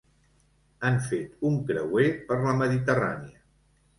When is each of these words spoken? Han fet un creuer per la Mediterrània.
Han 0.87 0.95
fet 1.09 1.35
un 1.51 1.59
creuer 1.69 2.07
per 2.31 2.39
la 2.47 2.57
Mediterrània. 2.63 3.45